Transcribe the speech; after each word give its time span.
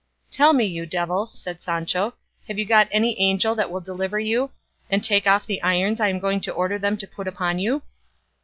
"Tell 0.31 0.53
me, 0.53 0.65
you 0.65 0.87
devil," 0.87 1.27
said 1.27 1.61
Sancho, 1.61 2.15
"have 2.47 2.57
you 2.57 2.65
got 2.65 2.87
any 2.91 3.19
angel 3.19 3.53
that 3.53 3.69
will 3.69 3.81
deliver 3.81 4.19
you, 4.19 4.49
and 4.89 5.03
take 5.03 5.27
off 5.27 5.45
the 5.45 5.61
irons 5.61 5.99
I 6.01 6.07
am 6.09 6.17
going 6.17 6.41
to 6.41 6.51
order 6.53 6.79
them 6.79 6.97
to 6.97 7.07
put 7.07 7.27
upon 7.27 7.59
you?" 7.59 7.83